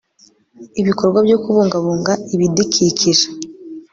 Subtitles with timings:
[0.79, 3.25] IBIKORWA BYO KUBUNGABUNGA ibidikikije